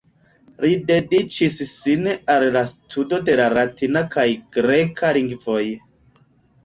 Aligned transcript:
Li 0.63 0.69
dediĉis 0.91 1.57
sin 1.73 2.07
al 2.35 2.47
la 2.57 2.63
studo 2.73 3.21
de 3.29 3.35
la 3.43 3.47
latina 3.59 4.03
kaj 4.17 4.27
greka 4.59 5.13
lingvoj. 5.19 5.63